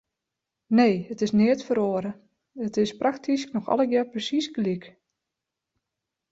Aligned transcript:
Nee, 0.77 0.97
it 1.13 1.21
is 1.25 1.33
neat 1.39 1.61
feroare, 1.67 2.11
it 2.67 2.75
is 2.83 2.95
praktysk 3.01 3.49
noch 3.57 3.71
allegear 3.73 4.09
presiis 4.11 4.51
gelyk. 4.55 4.85